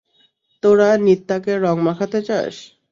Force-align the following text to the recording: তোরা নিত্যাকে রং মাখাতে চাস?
তোরা 0.63 0.89
নিত্যাকে 1.05 1.53
রং 1.57 1.75
মাখাতে 1.87 2.19
চাস? 2.27 2.55